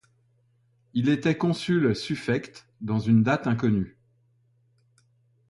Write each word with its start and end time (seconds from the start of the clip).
Il 0.95 1.09
était 1.09 1.37
consul 1.37 1.95
suffect 1.95 2.65
dans 2.81 2.97
une 2.99 3.21
date 3.21 3.45
inconnue. 3.45 3.99